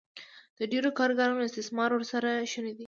[0.59, 2.79] د ډېرو کارګرانو استثمار ورسره شونی دی